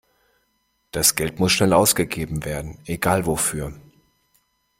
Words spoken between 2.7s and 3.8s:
egal wofür.